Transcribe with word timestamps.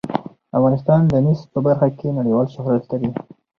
افغانستان 0.57 1.01
د 1.07 1.13
مس 1.25 1.39
په 1.53 1.59
برخه 1.65 1.87
کې 1.97 2.15
نړیوال 2.17 2.47
شهرت 2.53 2.83
لري. 2.91 3.09